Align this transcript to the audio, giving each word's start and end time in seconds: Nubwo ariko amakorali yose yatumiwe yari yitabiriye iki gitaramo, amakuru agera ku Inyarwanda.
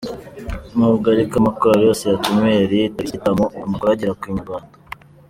Nubwo 0.77 1.05
ariko 1.15 1.33
amakorali 1.41 1.83
yose 1.89 2.03
yatumiwe 2.05 2.51
yari 2.61 2.75
yitabiriye 2.81 3.03
iki 3.03 3.15
gitaramo, 3.15 3.45
amakuru 3.65 3.89
agera 3.93 4.17
ku 4.19 4.23
Inyarwanda. 4.29 4.73